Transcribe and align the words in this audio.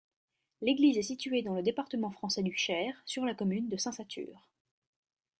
L'église 0.63 0.97
est 0.97 1.03
située 1.03 1.43
dans 1.43 1.53
le 1.53 1.61
département 1.61 2.09
français 2.09 2.41
du 2.41 2.57
Cher, 2.57 2.99
sur 3.05 3.23
la 3.23 3.35
commune 3.35 3.69
de 3.69 3.77
Saint-Satur. 3.77 4.49